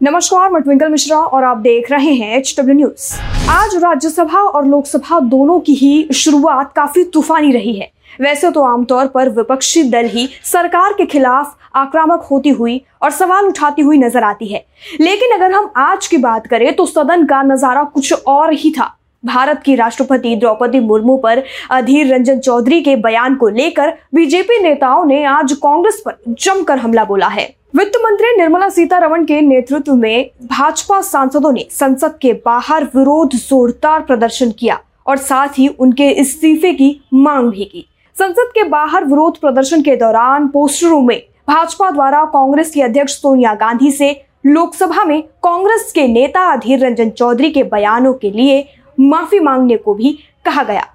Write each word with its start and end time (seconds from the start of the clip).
नमस्कार, 0.00 0.50
मैं 0.50 0.60
ट्विंकल 0.62 0.88
मिश्रा 0.88 1.16
और 1.18 1.44
आप 1.44 1.56
देख 1.56 1.90
रहे 1.90 2.12
हैं 2.12 2.36
एच 2.36 2.54
डब्ल्यू 2.58 2.74
न्यूज़ 2.76 3.48
आज 3.50 3.74
राज्यसभा 3.76 4.38
और 4.40 4.66
लोकसभा 4.66 5.18
दोनों 5.22 5.58
की 5.60 5.74
ही 5.74 6.08
शुरुआत 6.14 6.72
काफ़ी 6.76 7.02
तूफानी 7.04 7.50
रही 7.52 7.74
है। 7.74 7.90
वैसे 8.20 8.50
तो 8.50 8.62
आमतौर 8.62 9.06
पर 9.06 9.28
विपक्षी 9.30 9.82
दल 9.90 10.06
ही 10.06 10.28
सरकार 10.44 10.92
के 10.92 11.06
खिलाफ 11.06 11.56
आक्रामक 11.76 12.22
होती 12.30 12.50
हुई 12.50 12.80
और 13.02 13.10
सवाल 13.10 13.46
उठाती 13.46 13.82
हुई 13.82 13.98
नज़र 13.98 14.24
आती 14.24 14.46
है। 14.46 14.64
लेकिन 15.00 15.34
अगर 15.34 15.52
हम 15.52 15.70
आज 15.78 16.06
की 16.06 16.16
बात 16.18 16.46
करें 16.46 16.74
तो 16.76 16.86
सदन 16.86 17.26
का 17.26 17.42
नज़ारा 17.44 17.84
कुछ 17.84 18.12
और 18.14 18.52
ही 18.54 18.70
था। 18.70 18.90
भारत 19.24 19.62
की 19.62 19.74
राष्ट्रपति 19.76 20.36
द्रौपदी 20.36 20.80
मुर्मू 20.80 21.16
पर 21.18 21.44
अधीर 21.72 22.12
रंजन 22.14 22.38
चौधरी 22.40 22.82
के 22.82 22.96
बयान 22.98 23.34
को 23.34 23.48
लेकर 23.50 23.96
बीजेपी 24.14 24.62
नेताओं 24.62 25.04
ने 25.04 25.24
आज 25.28 25.52
कांग्रेस 25.62 26.02
पर 26.06 26.18
जमकर 26.28 26.78
हमला 26.78 27.04
बोला 27.04 27.28
है। 27.28 27.48
वित्त 27.74 27.96
मंत्री 28.02 28.36
निर्मला 28.36 28.68
सीतारमण 28.68 29.24
के 29.24 29.40
नेतृत्व 29.40 29.94
में 29.94 30.30
भाजपा 30.42 31.00
सांसदों 31.00 31.52
ने 31.52 31.66
संसद 31.70 32.18
के 32.22 32.32
बाहर 32.46 32.84
विरोध 32.84 33.34
जोरदार 33.34 34.00
प्रदर्शन 34.00 34.50
किया 34.50 34.78
और 35.06 35.16
साथ 35.16 35.58
ही 35.58 35.68
उनके 35.68 36.08
इस्तीफे 36.10 36.72
की 36.72 36.90
मांग 37.14 37.50
भी 37.50 37.64
की। 37.64 37.86
संसद 38.16 38.50
के 38.54 38.64
बाहर 38.64 39.04
विरोध 39.04 39.38
प्रदर्शन 39.40 39.82
के 39.82 39.96
दौरान 39.96 40.48
पोस्टरों 40.48 41.00
में 41.02 41.16
भाजपा 41.48 41.90
द्वारा 41.90 42.24
कांग्रेस 42.24 42.70
की 42.70 42.80
अध्यक्ष 42.80 43.12
सोनिया 43.12 43.54
गांधी 43.54 43.90
से 43.90 44.12
लोकसभा 44.46 45.04
में 45.04 45.22
कांग्रेस 45.22 45.92
के 45.92 46.08
नेता 46.08 46.52
अधीर 46.52 46.86
रंजन 46.86 47.10
चौधरी 47.10 47.50
के 47.50 47.62
बयानों 47.62 48.14
के 48.14 48.30
लिए 48.30 48.64
माफ़ी 49.00 49.40
मांगने 49.40 49.76
को 49.76 49.94
भी 49.94 50.18
कहा 50.44 50.62
गया। 50.62 50.86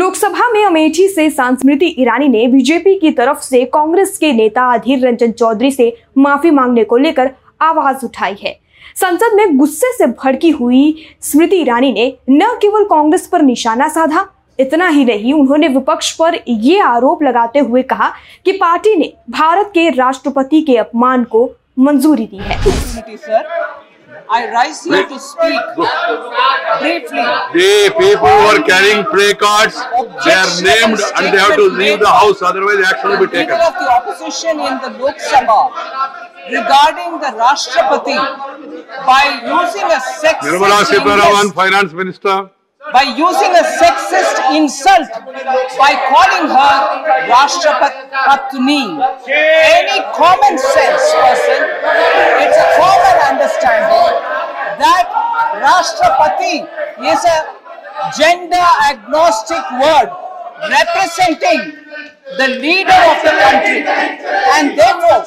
लोकसभा 0.00 0.48
में 0.48 0.64
अमेठी 0.64 1.06
से 1.08 1.28
सांस्मृति 1.30 1.86
ईरानी 1.98 2.28
ने 2.28 2.46
बीजेपी 2.48 2.94
की 2.98 3.10
तरफ़ 3.10 3.38
से 3.38 3.64
कांग्रेस 3.64 4.16
के 4.18 4.32
नेता 4.32 4.62
अधीर 4.74 5.06
रंजन 5.06 5.32
चौधरी 5.32 5.70
से 5.70 5.92
माफ़ी 6.18 6.50
मांगने 6.50 6.84
को 6.84 6.96
लेकर 6.96 7.30
आवाज़ 7.60 8.04
उठाई 8.04 8.36
है। 8.42 8.52
संसद 8.96 9.34
में 9.34 9.56
गुस्से 9.58 9.92
से 9.92 10.06
भड़की 10.14 10.50
हुई 10.50 10.94
स्मृति 11.22 11.56
ईरानी 11.56 11.92
ने 11.92 12.06
न 12.30 12.48
केवल 12.62 12.84
कांग्रेस 12.84 13.26
पर 13.26 13.42
निशाना 13.42 13.88
साधा, 13.88 14.26
इतना 14.58 14.88
ही 14.88 15.04
नहीं, 15.04 15.34
उन्होंने 15.34 15.68
विपक्ष 15.68 16.12
पर 16.16 16.38
ये 16.48 16.80
आरोप 16.80 17.22
लगाते 17.22 17.58
हुए 17.58 17.82
कहा 17.82 18.10
कि 18.44 18.52
पार्टी 18.54 18.96
ने 18.96 19.12
भारत 19.30 19.70
के 19.74 19.88
राष्ट्रपति 19.90 20.62
के 20.62 20.76
अपमान 20.78 21.24
को 21.24 21.48
मंजूरी 21.78 22.26
दी 22.26 22.40
है। 22.40 22.58
I 24.32 24.48
rise 24.52 24.84
here 24.84 25.06
to 25.08 25.18
speak 25.18 25.60
briefly. 26.80 27.24
The 27.58 27.90
people 27.98 28.16
who 28.16 28.46
are 28.50 28.62
carrying 28.62 29.04
play 29.06 29.34
cards, 29.34 29.74
they 30.24 30.34
are 30.42 30.52
named 30.62 31.00
and 31.16 31.34
they 31.34 31.38
have 31.38 31.56
to 31.56 31.66
leave 31.66 31.98
the 31.98 32.06
house, 32.08 32.40
otherwise 32.40 32.78
action 32.86 33.10
will 33.10 33.26
be 33.26 33.32
taken. 33.32 33.54
Leader 33.58 33.64
of 33.66 33.74
the 33.74 33.90
opposition 33.98 34.60
in 34.60 34.74
the 34.84 34.90
Lok 35.02 35.16
Sabha 35.18 35.62
regarding 36.48 37.18
the 37.18 37.30
Rashtrapati 37.42 38.16
by 39.04 39.24
using 39.58 39.88
a 39.90 40.00
sexist 40.22 40.46
Nirmala 40.46 40.84
Sitharaman, 40.84 41.40
English- 41.42 41.54
Finance 41.54 41.92
Minister. 41.92 42.50
By 42.88 43.02
using 43.12 43.52
a 43.52 43.64
sexist 43.76 44.56
insult 44.56 45.04
by 45.76 45.92
calling 46.08 46.48
her 46.48 46.76
Rashtrapatni. 47.28 48.96
Any 49.28 50.00
common 50.16 50.56
sense 50.56 51.04
person, 51.12 51.60
it's 52.40 52.56
a 52.56 52.68
common 52.80 53.16
understanding 53.36 54.16
that 54.80 55.04
Rashtrapati 55.60 56.64
is 57.04 57.20
a 57.28 57.38
gender 58.16 58.66
agnostic 58.88 59.64
word 59.76 60.08
representing 60.72 61.76
the 62.38 62.48
leader 62.64 63.00
of 63.12 63.18
the 63.20 63.34
country 63.44 63.84
and 64.56 64.78
therefore 64.78 65.20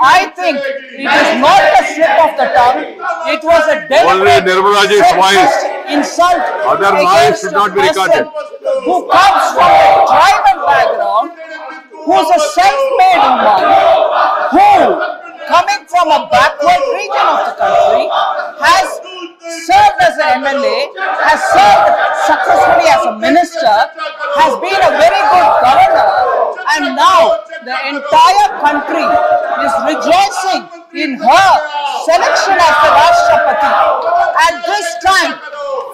I 0.00 0.32
think 0.34 0.58
it 0.58 1.06
is 1.06 1.30
not 1.38 1.62
a 1.62 1.82
slip 1.86 2.16
of 2.18 2.32
the 2.34 2.48
tongue 2.50 2.82
it 3.30 3.42
was 3.44 3.62
a 3.68 3.86
deliberate 3.86 4.42
Nirmala 4.42 4.88
ji's 4.88 5.06
voice. 5.14 5.75
Insult 5.88 6.42
against 6.66 7.40
should 7.42 7.52
a 7.52 7.56
not 7.56 7.74
be 7.74 7.80
recorded. 7.80 8.26
person 8.26 8.82
who 8.84 8.96
comes 9.08 9.44
from 9.54 9.70
a 9.70 9.92
tribal 10.10 10.56
background 10.66 11.30
who's 12.06 12.28
a 12.30 12.40
self-made 12.54 13.22
woman 13.22 13.64
who 14.54 14.70
coming 15.46 15.82
from 15.86 16.06
a 16.10 16.28
backward 16.30 16.82
region 16.94 17.26
of 17.26 17.38
the 17.46 17.54
country 17.54 18.04
has 18.58 18.86
served 19.62 19.98
as 20.02 20.14
an 20.18 20.42
MLA, 20.42 20.90
has 21.22 21.38
served 21.54 21.94
successfully 22.26 22.86
as 22.90 23.02
a 23.06 23.14
minister, 23.18 23.74
has 24.42 24.52
been 24.58 24.80
a 24.82 24.92
very 24.98 25.22
good 25.22 25.50
governor, 25.62 26.10
and 26.74 26.96
now 26.98 27.46
the 27.62 27.76
entire 27.94 28.48
country 28.58 29.06
is 29.62 29.72
rejoicing 29.86 30.62
in 30.98 31.14
her 31.14 31.50
selection 32.06 32.58
as 32.58 32.74
the 32.82 32.90
Rashtrapati. 32.90 33.70
At 34.50 34.54
this 34.66 34.88
time, 35.06 35.30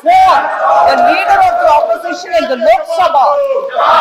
for 0.02 0.34
the 0.90 0.96
leader 1.14 1.38
of 1.46 1.54
the 1.62 1.68
opposition 1.70 2.34
in 2.34 2.44
the 2.50 2.58
Lok 2.58 2.82
Sabha 2.90 3.26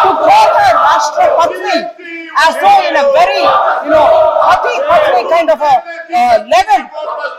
to 0.01 0.09
call 0.17 0.47
her 0.49 0.73
Rashtrapati 0.81 1.77
as 2.41 2.53
though 2.57 2.79
in 2.89 2.95
a 2.97 3.05
very, 3.13 3.43
you 3.85 3.91
know, 3.93 4.05
pati 4.41 4.73
patni 4.89 5.21
kind 5.29 5.49
of 5.53 5.61
a 5.61 5.73
uh, 5.77 6.41
level 6.49 6.81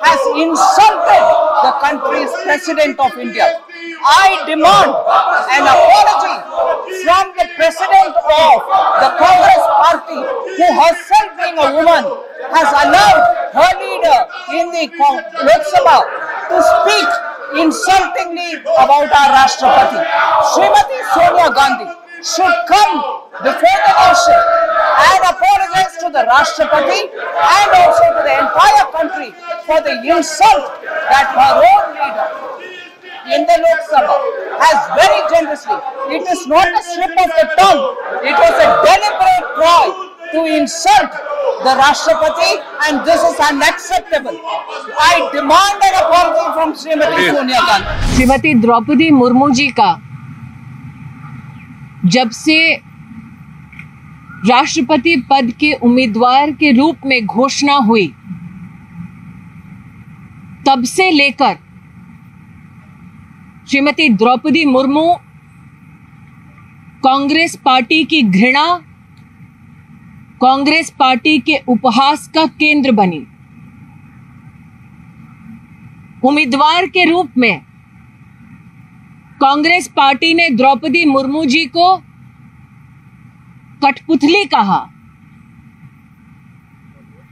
has 0.06 0.20
insulted 0.38 1.24
the 1.66 1.72
country's 1.82 2.30
president 2.46 2.94
of 3.02 3.10
India. 3.18 3.50
I 4.04 4.46
demand 4.46 4.94
an 5.58 5.64
apology 5.66 6.36
from 7.02 7.34
the 7.34 7.46
president 7.58 8.14
of 8.14 8.56
the 9.02 9.10
Congress 9.18 9.64
party 9.82 10.20
who 10.54 10.66
herself 10.86 11.28
being 11.34 11.58
a 11.58 11.68
woman 11.74 12.04
has 12.54 12.68
allowed 12.86 13.22
her 13.58 13.70
leader 13.82 14.18
in 14.54 14.70
the 14.70 14.84
Lok 15.50 15.62
Sabha 15.66 15.98
to 16.46 16.56
speak 16.62 17.31
insultingly 17.56 18.60
about 18.64 19.10
our 19.10 19.28
Rashtrapati. 19.36 20.00
Srimati 20.52 20.98
Sonia 21.14 21.48
Gandhi 21.52 21.88
should 22.22 22.56
come 22.68 22.94
before 23.42 23.78
the 23.82 23.94
nation 24.06 24.40
and 25.02 25.20
apologize 25.26 25.94
to 26.00 26.08
the 26.10 26.22
Rashtrapati 26.28 27.10
and 27.10 27.68
also 27.82 28.04
to 28.14 28.20
the 28.22 28.34
entire 28.38 28.86
country 28.92 29.30
for 29.66 29.80
the 29.80 29.94
insult 30.06 30.82
that 31.10 31.26
her 31.34 31.52
own 31.60 31.84
leader 31.98 32.42
in 33.34 33.46
the 33.46 33.56
Lok 33.62 33.80
Sabha 33.86 34.16
has 34.58 34.78
very 34.98 35.20
generously. 35.30 35.78
It 36.10 36.26
is 36.26 36.46
not 36.46 36.66
a 36.66 36.82
slip 36.82 37.10
of 37.10 37.30
the 37.38 37.46
tongue. 37.58 37.82
It 38.26 38.34
was 38.34 38.54
a 38.58 38.68
deliberate 38.82 39.46
ploy 39.54 40.12
to 40.32 40.40
insult 40.58 41.12
the 41.60 41.72
Rashtrapati 41.80 42.52
and 42.86 43.04
this 43.06 43.22
is 43.22 43.38
unacceptable. 43.40 44.38
I 45.00 45.28
demand 45.32 45.84
an 45.88 45.94
apology 46.02 46.46
from 46.54 46.72
Srimati 46.74 47.28
Sonia 47.30 47.60
Gandhi. 47.68 48.14
Shrimati 48.14 48.54
Draupadi 48.62 49.10
Murmu 49.10 49.50
ji 49.58 49.68
का 49.80 49.90
जब 52.14 52.30
से 52.36 52.58
राष्ट्रपति 54.46 55.16
पद 55.30 55.50
के 55.60 55.72
उम्मीदवार 55.88 56.50
के 56.60 56.72
रूप 56.78 57.04
में 57.06 57.24
घोषणा 57.26 57.74
हुई 57.88 58.06
तब 60.66 60.84
से 60.86 61.10
लेकर 61.10 61.56
श्रीमती 63.70 64.08
द्रौपदी 64.22 64.64
मुर्मू 64.64 65.06
कांग्रेस 67.04 67.56
पार्टी 67.64 68.02
की 68.10 68.22
घृणा 68.22 68.64
कांग्रेस 70.42 70.90
पार्टी 70.90 71.38
के 71.38 71.56
उपहास 71.68 72.26
का 72.28 72.44
केंद्र 72.60 72.92
बनी। 72.92 73.18
उम्मीदवार 76.24 76.86
के 76.86 77.04
रूप 77.04 77.36
में 77.38 77.60
कांग्रेस 79.40 79.86
पार्टी 79.88 80.32
ने 80.34 80.48
द्रौपदी 80.50 81.04
मुर्मू 81.04 81.44
जी 81.44 81.64
को 81.66 81.96
कठपुतली 83.84 84.44
कहा, 84.44 84.78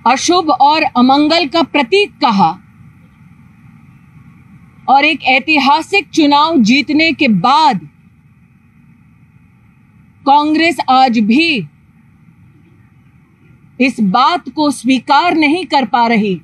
अशुभ 0.06 0.50
और 0.50 0.82
अमंगल 0.96 1.46
का 1.46 1.62
प्रतीक 1.62 2.12
कहा 2.18 2.50
और 4.88 5.04
एक 5.04 5.24
ऐतिहासिक 5.28 6.08
चुनाव 6.10 6.56
जीतने 6.62 7.12
के 7.12 7.28
बाद 7.40 7.80
कांग्रेस 10.26 10.80
आज 10.90 11.18
भी 11.18 11.69
इस 13.80 14.00
बात 14.00 14.48
को 14.48 14.70
स्वीकार 14.70 15.34
नहीं 15.34 15.64
कर 15.66 15.84
पा 15.86 16.06
रही 16.06 16.34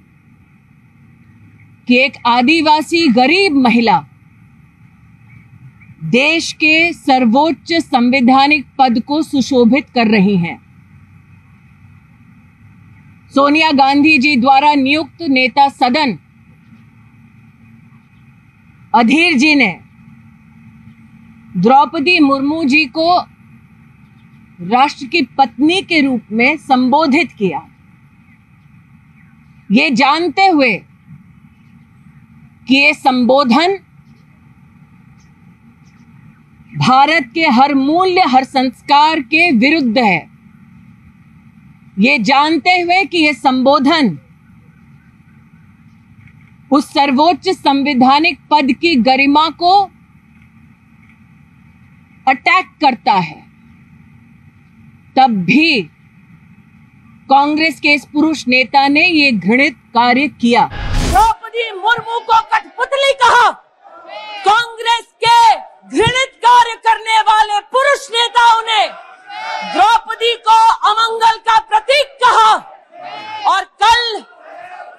कि 1.89 1.97
एक 1.97 2.13
आदिवासी 2.27 3.07
गरीब 3.09 3.57
महिला 3.57 3.99
देश 6.05 6.53
के 6.53 6.93
सर्वोच्च 6.93 7.73
संवैधानिक 7.73 8.67
पद 8.79 8.99
को 9.01 9.23
सुशोभित 9.23 9.91
कर 9.91 10.07
रही 10.07 10.37
हैं। 10.37 10.59
सोनिया 13.35 13.71
गांधी 13.73 14.19
जी 14.19 14.37
द्वारा 14.37 14.75
नियुक्त 14.75 15.23
नेता 15.23 15.69
सदन 15.69 16.19
अधीर 18.95 19.37
जी 19.39 19.55
ने 19.55 19.79
द्रौपदी 21.57 22.19
मुर्मू 22.21 22.65
जी 22.65 22.85
को 22.85 23.09
राष्ट्र 24.61 25.07
की 25.07 25.23
पत्नी 25.23 25.83
के 25.83 26.01
रूप 26.01 26.23
में 26.33 26.57
संबोधित 26.57 27.33
किया। 27.33 27.69
ये 29.73 29.91
जानते 29.91 30.47
हुए 30.47 30.79
कि 32.69 32.75
ये 32.75 32.95
संबोधन 32.95 33.79
भारत 36.77 37.31
के 37.35 37.47
हर 37.47 37.75
मूल्य, 37.75 38.21
हर 38.21 38.45
संस्कार 38.45 39.21
के 39.21 39.51
विरुद्ध 39.53 39.99
है। 39.99 40.31
ये 41.99 42.19
जानते 42.19 42.81
हुए 42.81 43.05
कि 43.05 43.19
यह 43.19 43.33
संबोधन 43.33 44.19
उस 46.71 46.93
सर्वोच्च 46.93 47.49
संवैधानिक 47.49 48.39
पद 48.51 48.73
की 48.73 48.95
गरिमा 48.97 49.49
को 49.49 49.83
अटैक 52.29 52.67
करता 52.81 53.13
है। 53.13 53.46
तब 55.19 55.37
भी 55.45 55.83
कांग्रेस 57.31 57.79
के 57.81 57.93
इस 57.95 58.05
पुरुष 58.05 58.45
नेता 58.49 58.87
ने 58.89 59.01
ये 59.01 59.31
घृणित 59.33 59.77
कार्य 59.95 60.27
किया। 60.41 60.67
द्रौपदी 60.73 61.71
मुर्मू 61.73 62.19
को 62.21 62.41
कठपुतली 62.53 63.13
कहा। 63.23 63.51
कांग्रेस 64.47 65.07
के 65.25 65.55
घृणित 65.89 66.35
कार्य 66.45 66.75
करने 66.87 67.21
वाले 67.21 67.61
पुरुष 67.73 68.07
नेताओं 68.11 68.61
ने 68.63 68.87
द्रौपदी 69.73 70.35
को 70.49 70.59
अमंगल 70.91 71.39
का 71.49 71.59
प्रतीक 71.61 72.19
कहा। 72.25 72.53
और 73.53 73.65
कल 73.83 74.21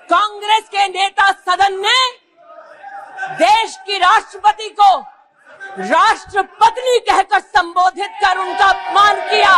कांग्रेस 0.10 0.68
के 0.72 0.88
नेता 0.88 1.31
सदन 1.31 1.80
ने 1.81 2.00
देश 3.36 3.78
की 3.88 3.98
राष्ट्रपति 3.98 4.69
को 4.80 4.90
राष्ट्रपत्नी 5.80 7.00
कहकर 7.00 7.40
संबोधित 7.40 8.12
कर 8.22 8.38
उनका 8.38 8.66
अपमान 8.66 9.20
किया। 9.22 9.52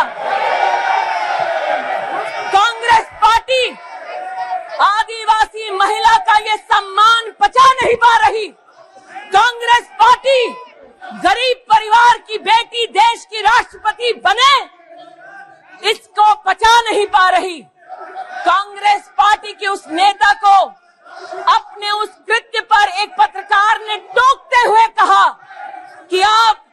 कांग्रेस 2.51 3.06
पार्टी, 3.21 3.69
आदिवासी 4.81 5.69
महिला 5.71 6.18
का 6.24 6.38
ये 6.42 6.57
सम्मान 6.57 7.31
पचा 7.42 7.71
नहीं 7.74 7.95
पा 7.95 8.16
रही। 8.18 8.48
कांग्रेस 9.31 9.88
पार्टी, 10.01 10.48
गरीब 11.24 11.63
परिवार 11.71 12.18
की 12.19 12.38
बेटी 12.42 12.86
देश 12.92 13.25
की 13.25 13.42
राष्ट्रपति 13.42 14.13
बने, 14.25 14.54
इसको 15.92 16.33
पचा 16.44 16.80
नहीं 16.81 17.06
पा 17.07 17.27
रही। 17.30 17.60
कांग्रेस 18.45 19.12
पार्टी 19.18 19.54
के 19.54 19.68
उस 19.68 19.88
नेता 19.89 20.33
को 20.36 20.63
अपने 21.50 21.92
उस 21.92 22.10
कृत्य 22.27 22.60
पर 22.63 22.89
एक 23.01 23.16
पत्रकार 23.19 23.80
ने 23.80 23.98
टोकते 23.98 24.68
हुए 24.68 24.88
कहा 24.89 25.38
कि 26.11 26.21
आप 26.21 26.65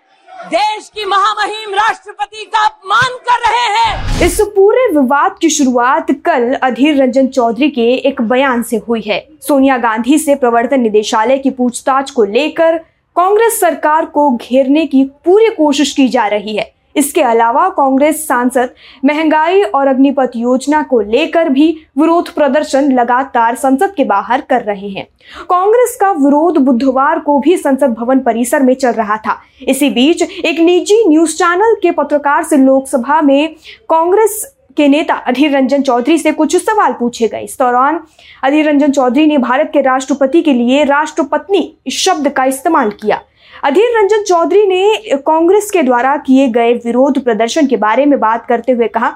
देश 0.46 0.88
की 0.94 1.04
महामहिम 1.04 1.74
राष्ट्रपति 1.74 2.44
का 2.44 2.64
अपमान 2.64 3.16
कर 3.28 3.40
रहे 3.40 3.66
हैं। 3.74 4.26
इस 4.26 4.40
पूरे 4.40 4.86
विवाद 4.92 5.36
की 5.40 5.50
शुरुआत 5.50 6.10
कल 6.24 6.52
अधीर 6.54 6.96
रंजन 6.96 7.26
चौधरी 7.26 7.68
के 7.70 7.88
एक 8.08 8.22
बयान 8.22 8.62
से 8.62 8.76
हुई 8.76 9.00
है। 9.00 9.28
सोनिया 9.42 9.76
गांधी 9.76 10.18
से 10.18 10.34
प्रवर्तन 10.34 10.80
निदेशालय 10.80 11.38
की 11.38 11.50
पूछताछ 11.50 12.10
को 12.10 12.24
लेकर 12.24 12.78
कांग्रेस 13.16 13.60
सरकार 13.60 14.06
को 14.06 14.30
घेरने 14.36 14.86
की 14.86 15.04
पूरी 15.24 15.50
कोशिश 15.50 15.92
की 15.92 16.08
जा 16.08 16.26
रही 16.26 16.56
है। 16.56 16.75
इसके 16.96 17.22
अलावा 17.22 17.68
कांग्रेस 17.68 18.26
सांसद 18.28 18.70
महँगाई 19.04 19.62
और 19.62 19.86
अग्निपथ 19.86 20.36
योजना 20.36 20.82
को 20.82 21.00
लेकर 21.00 21.48
भी 21.48 21.68
विरोध 21.98 22.30
प्रदर्शन 22.34 22.90
लगातार 22.92 23.54
संसद 23.54 23.94
के 23.96 24.04
बाहर 24.04 24.40
कर 24.40 24.62
रहे 24.62 24.88
हैं। 24.88 25.06
कांग्रेस 25.50 25.96
का 26.00 26.10
विरोध 26.14 26.58
बुधवार 26.58 27.18
को 27.18 27.38
भी 27.38 27.56
संसद 27.56 27.94
भवन 27.94 28.20
परिसर 28.20 28.62
में 28.62 28.74
चल 28.74 28.92
रहा 28.92 29.16
था। 29.16 29.38
इसी 29.68 29.90
बीच 29.90 30.22
एक 30.22 30.60
निजी 30.60 31.02
न्यूज़ 31.08 31.36
चैनल 31.36 31.74
के 31.82 31.90
पत्रकार 31.92 32.44
से 32.44 32.56
लोकसभा 32.56 33.20
में 33.22 33.54
कांग्रेस 33.88 34.44
के 34.76 34.86
नेता 34.88 35.14
अधीर 35.26 35.50
रंजन 35.50 35.82
चौधरी 35.82 36.16
से 36.18 36.32
कुछ 36.32 36.56
सवाल 36.56 36.92
पूछे 36.92 37.28
गए। 37.28 37.40
इस 37.40 37.56
दौरान 37.58 38.00
अधीर 38.44 38.68
रंजन 38.68 38.90
चौधरी 38.90 39.26
ने 39.26 39.38
भारत 39.38 39.70
के 39.72 39.80
राष्ट्रपति 39.80 40.42
के 40.42 40.52
लिए 40.52 40.84
राष्ट्रपत्नी 40.84 41.72
शब्द 41.92 42.28
का 42.28 42.44
इस्तेमाल 42.44 42.90
किया। 42.90 43.20
अधीर 43.64 43.96
रंजन 43.96 44.22
चौधरी 44.22 44.66
ने 44.66 45.16
कांग्रेस 45.16 45.70
के 45.70 45.82
द्वारा 45.82 46.16
किए 46.16 46.48
गए 46.48 46.72
विरोध 46.74 47.22
प्रदर्शन 47.24 47.66
के 47.66 47.76
बारे 47.76 48.04
में 48.06 48.18
बात 48.20 48.46
करते 48.46 48.72
हुए 48.72 48.88
कहा 48.88 49.10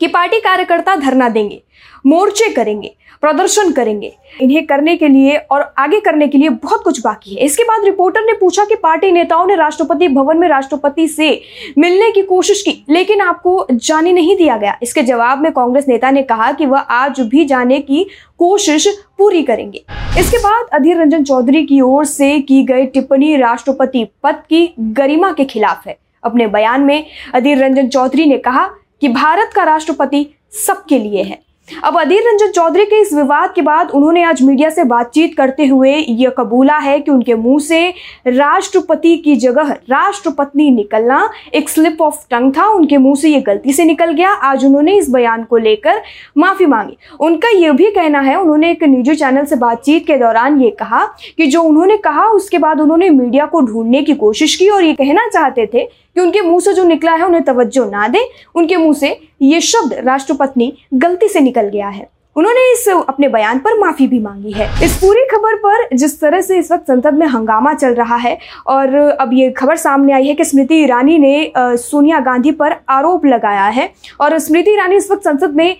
कि 0.00 0.06
पार्टी 0.06 0.40
कार्यकर्ता 0.40 0.94
धरना 0.96 1.28
देंगे, 1.28 1.62
मोर्चे 2.06 2.48
करेंगे, 2.52 2.94
प्रदर्शन 3.22 3.70
करेंगे, 3.72 4.12
इन्हें 4.40 4.64
करने 4.66 4.96
के 4.96 5.08
लिए 5.08 5.36
और 5.36 5.62
आगे 5.78 6.00
करने 6.00 6.28
के 6.28 6.38
लिए 6.38 6.48
बहुत 6.48 6.82
कुछ 6.84 7.00
बाकी 7.00 7.34
है। 7.34 7.44
इसके 7.44 7.64
बाद 7.64 7.84
रिपोर्टर 7.84 8.24
ने 8.24 8.32
पूछा 8.32 8.64
कि 8.64 8.74
पार्टी 8.74 9.10
नेताओं 9.12 9.46
ने 9.46 9.54
राष्ट्रपति 9.54 10.08
भवन 10.08 10.38
में 10.38 10.48
राष्ट्रपति 10.48 11.08
से 11.08 11.40
मिलने 11.78 12.10
की 12.10 12.22
कोशिश 12.22 12.62
की, 12.62 12.84
लेकिन 12.90 13.20
आपको 13.20 13.66
जाने 13.72 14.12
नहीं 14.12 14.36
दिया 14.36 14.56
गया। 14.56 14.76
इसके 14.82 15.02
जवाब 15.02 15.42
में 15.42 15.52
कांग्रेस 15.52 15.88
नेता 15.88 16.10
ने 16.10 16.22
कहा 16.22 16.52
कि 16.52 16.66
वह 16.66 16.78
आज 16.78 17.20
भी 17.20 17.44
जाने 17.44 17.80
की 17.80 18.06
कोशिश 18.38 18.88
पूरी 19.18 19.42
करेंगे। 19.42 19.84
इसके 20.18 20.38
बाद 20.38 20.66
अधीर 20.72 20.96
रंजन 20.96 21.22
चौधरी 21.24 21.64
की 21.66 21.80
ओर 21.80 22.04
से 22.04 22.38
की 22.40 22.62
गई 22.62 22.86
टिप्पणी 22.86 23.36
राष्ट्रपति 23.36 24.04
पद 24.22 24.42
की 24.48 24.74
गरिमा 24.78 25.30
के 25.32 25.44
खिलाफ 25.44 25.86
है। 25.86 25.96
अपने 26.24 26.46
बयान 26.46 26.80
में 26.80 27.04
अधीर 27.34 27.58
रंजन 27.58 27.88
चौधरी 27.88 28.26
ने 28.26 28.38
कहा 28.38 28.66
कि 29.00 29.08
भारत 29.08 29.52
का 29.54 29.64
राष्ट्रपति 29.64 30.26
सबके 30.66 30.98
लिए 30.98 31.22
है। 31.22 31.38
अब 31.68 31.98
अधीर 31.98 32.22
रंजन 32.26 32.50
चौधरी 32.50 32.84
के 32.86 33.00
इस 33.00 33.12
विवाद 33.14 33.52
के 33.54 33.62
बाद 33.62 33.90
उन्होंने 33.90 34.22
आज 34.22 34.40
मीडिया 34.42 34.70
से 34.70 34.84
बातचीत 34.84 35.36
करते 35.36 35.66
हुए 35.66 35.92
यह 35.94 36.30
कबूला 36.30 36.76
है 36.78 36.98
कि 37.00 37.10
उनके 37.10 37.34
मुँह 37.34 37.58
से 37.58 37.88
राष्ट्रपति 38.26 39.16
की 39.16 39.36
जगह 39.36 39.70
राष्ट्रपत्नी 39.90 40.68
निकलना 40.70 41.28
एक 41.54 41.68
स्लिप 41.68 42.00
ऑफ़ 42.02 42.26
टंग 42.30 42.52
था। 42.56 42.66
उनके 42.66 42.98
मुँह 42.98 43.14
से 43.16 43.28
यह 43.28 43.42
गलती 43.46 43.72
से 43.72 43.84
निकल 43.84 44.12
गया। 44.12 44.30
आज 44.30 44.64
उन्होंने 44.64 44.96
इस 44.98 45.10
बयान 45.10 45.44
को 45.44 45.56
लेकर 45.56 46.02
माफ़ी 46.38 46.66
मांगी। 46.66 46.96
उनका 47.20 47.48
यह 47.48 47.72
भी 47.72 47.90
कहना 47.90 48.20
है, 48.20 48.36
उन्होंने 48.36 48.70
एक 48.70 48.84
निजी 48.84 49.14
चैनल 49.14 49.44
से 49.44 49.56
बातचीत 49.56 50.06
के 50.06 50.16
दौरान 50.16 50.60
ये 50.62 50.70
कहा 50.70 51.04
कि 51.36 51.46
जो 51.46 51.62
उन्होंने 51.62 51.96
कहा, 51.98 52.26
उसके 52.26 52.58
बाद 52.58 52.80
उन्होंने 52.80 53.10
मीडिया 53.10 53.46
को 53.46 53.60
ढूँढने 53.62 54.02
की 54.02 54.14
कोशिश 54.16 54.56
की 54.56 54.68
और 54.68 54.84
ये 54.84 54.92
कहना 54.94 55.28
चाहते 55.28 55.68
थे 55.74 55.88
कि 56.16 56.20
उनके 56.20 56.40
मुँह 56.40 56.60
से 56.60 56.72
जो 56.74 56.84
निकला 56.84 57.12
है, 57.12 57.26
उन्हें 57.26 57.42
तवज्जो 57.44 57.84
ना 57.84 58.08
दे। 58.08 58.26
उनके 58.54 58.76
मुँह 58.76 58.94
से 58.94 59.18
ये 59.42 59.60
शब्द 59.62 59.94
राष्ट्रपत्नी 60.04 60.72
गलती 60.94 61.28
से 61.28 61.40
निकल 61.40 61.68
गया 61.68 61.88
है। 61.88 62.08
उन्होंने 62.36 62.60
इस 62.72 62.88
अपने 62.88 63.28
बयान 63.28 63.58
पर 63.58 63.78
माफ़ी 63.78 64.06
भी 64.08 64.18
मांगी 64.18 64.52
है। 64.52 64.68
इस 64.84 64.96
पूरी 64.98 65.24
खबर 65.30 65.56
पर 65.56 65.96
जिस 65.96 66.20
तरह 66.20 66.40
से 66.40 66.58
इस 66.58 66.70
वक्त 66.72 66.86
संसद 66.88 67.14
में 67.14 67.26
हंगामा 67.26 67.72
चल 67.74 67.94
रहा 67.94 68.16
है 68.16 68.36
और 68.66 68.94
अब 68.94 69.32
ये 69.32 69.50
खबर 69.50 69.76
सामने 69.76 70.12
आई 70.12 70.26
है 70.26 70.34
कि 70.34 70.44
स्मृति 70.44 70.74
ईरानी 70.74 71.18
ने 71.18 71.52
सोनिया 71.56 72.20
गांधी 72.20 72.52
पर 72.52 72.76
आरोप 72.90 73.26
लगाया 73.26 73.66
है 73.66 73.88
और 74.20 74.38
स्मृति 74.38 74.72
ईरानी 74.72 74.96
इस 74.96 75.10
वक्त 75.10 75.24
संसद 75.24 75.54
में 75.56 75.76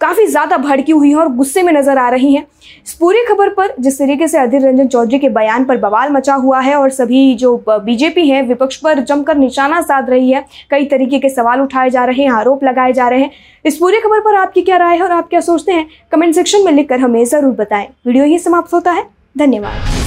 काफ़ी 0.00 0.26
ज़्यादा 0.26 0.56
भड़की 0.58 0.92
हुई 0.92 1.08
है 1.10 1.16
और 1.16 1.28
गुस्से 1.36 1.62
में 1.62 1.72
नज़र 1.72 1.98
आ 1.98 2.08
रही 2.10 2.34
हैं। 2.34 2.46
इस 2.86 2.92
पूरी 2.94 3.24
खबर 3.24 3.48
पर, 3.48 3.74
जिस 3.80 3.98
तरीके 3.98 4.28
से 4.28 4.38
अधीर 4.38 4.62
रंजन 4.62 4.88
चौधरी 4.88 5.18
के 5.18 5.28
बयान 5.28 5.64
पर 5.64 5.76
बवाल 5.78 6.12
मचा 6.12 6.34
हुआ 6.36 6.60
है 6.60 6.74
और 6.76 6.90
सभी 6.90 7.34
जो 7.34 7.56
बीजेपी 7.68 8.28
है, 8.28 8.42
विपक्ष 8.42 8.76
पर 8.76 9.00
जमकर 9.00 9.36
निशाना 9.36 9.80
साध 9.82 10.10
रही 10.10 10.30
है। 10.30 10.44
कई 10.70 10.84
तरीके 10.86 11.18
के 11.18 11.28
सवाल 11.28 11.60
उठाए 11.60 11.90
जा 11.90 12.04
रहे 12.04 12.22
हैं, 12.22 12.30
आरोप 12.30 12.64
लगाए 12.64 12.92
जा 12.92 13.08
रहे 13.08 13.20
हैं। 13.20 13.30
इस 13.64 13.76
पूरी 13.76 14.00
खबर 14.00 14.20
पर 14.20 14.36
आपकी 14.36 14.62
क्या 14.62 14.76
राय 14.76 14.96
है 14.96 15.02
और 15.02 15.12
आप 15.12 15.28
क्या 15.28 15.40
सोचते 15.42 15.72
हैं? 15.72 15.86
कमेंट 16.12 16.34
सेक्शन 16.34 16.64
में 16.64 16.72
लिखकर 16.72 17.00
हमें 17.00 17.24
ज़रूर 17.24 17.54
बताएँ। 17.54 17.88
वीडियो 18.06 18.24
ही 18.24 18.38
समाप्त 18.38 18.74
होता 18.74 18.92
है। 18.92 19.06
धन्यवाद। 19.38 19.97